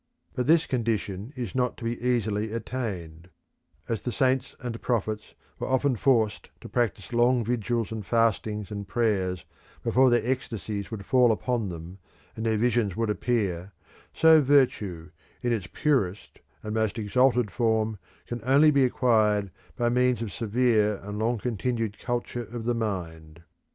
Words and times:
But 0.33 0.47
this 0.47 0.65
condition 0.65 1.31
is 1.35 1.53
not 1.53 1.77
to 1.77 1.83
be 1.83 2.01
easily 2.03 2.51
attained; 2.53 3.29
as 3.87 4.01
the 4.01 4.11
saints 4.11 4.55
and 4.59 4.81
prophets 4.81 5.35
were 5.59 5.67
often 5.67 5.95
forced 5.95 6.49
to 6.61 6.67
practise 6.67 7.13
long 7.13 7.45
vigils 7.45 7.91
and 7.91 8.03
fastings 8.03 8.71
and 8.71 8.87
prayers 8.87 9.45
before 9.83 10.09
their 10.09 10.25
ecstasies 10.25 10.89
would 10.89 11.05
fall 11.05 11.31
upon 11.31 11.69
them 11.69 11.99
and 12.35 12.47
their 12.47 12.57
visions 12.57 12.95
would 12.95 13.11
appear, 13.11 13.73
so 14.11 14.41
Virtue 14.41 15.11
in 15.43 15.53
its 15.53 15.67
purest 15.71 16.39
and 16.63 16.73
most 16.73 16.97
exalted 16.97 17.51
form 17.51 17.99
can 18.25 18.41
only 18.43 18.71
be 18.71 18.83
acquired 18.85 19.51
by 19.75 19.89
means 19.89 20.23
of 20.23 20.33
severe 20.33 20.95
and 21.03 21.19
long 21.19 21.37
continued 21.37 21.99
culture 21.99 22.45
of 22.51 22.65
the 22.65 22.73
mind. 22.73 23.43